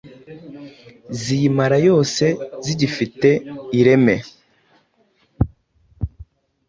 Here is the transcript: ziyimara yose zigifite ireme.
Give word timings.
ziyimara 1.19 1.77
yose 1.87 2.25
zigifite 2.65 3.29
ireme. 3.79 4.15